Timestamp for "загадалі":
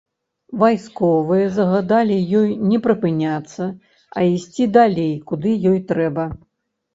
1.57-2.17